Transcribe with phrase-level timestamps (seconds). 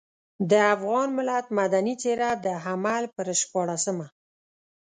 [0.49, 4.07] د افغان ملت مدني څېره د حمل پر شپاړلسمه.